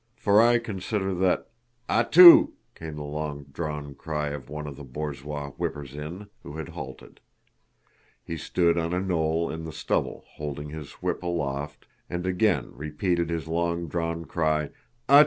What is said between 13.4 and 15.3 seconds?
long drawn cry, "A tu!"